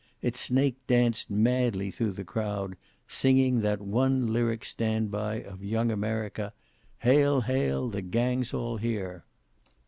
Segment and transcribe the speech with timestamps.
[0.23, 2.75] It snake danced madly through the crowd,
[3.07, 6.53] singing that one lyric stand by of Young America:
[7.01, 7.41] "Hail!
[7.41, 7.87] hail!
[7.87, 9.25] the gang's all here!"